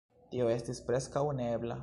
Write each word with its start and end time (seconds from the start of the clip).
Tio 0.31 0.47
estis 0.53 0.81
preskaŭ 0.89 1.25
neebla! 1.43 1.79